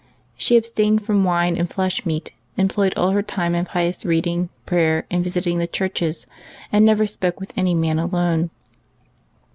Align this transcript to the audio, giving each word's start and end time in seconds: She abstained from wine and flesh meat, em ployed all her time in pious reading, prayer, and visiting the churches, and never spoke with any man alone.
She 0.35 0.57
abstained 0.57 1.03
from 1.05 1.23
wine 1.23 1.55
and 1.55 1.69
flesh 1.69 2.07
meat, 2.07 2.31
em 2.57 2.67
ployed 2.69 2.93
all 2.97 3.11
her 3.11 3.21
time 3.21 3.53
in 3.53 3.65
pious 3.65 4.03
reading, 4.03 4.49
prayer, 4.65 5.05
and 5.11 5.23
visiting 5.23 5.59
the 5.59 5.67
churches, 5.67 6.25
and 6.71 6.83
never 6.83 7.05
spoke 7.05 7.39
with 7.39 7.53
any 7.55 7.75
man 7.75 7.99
alone. 7.99 8.49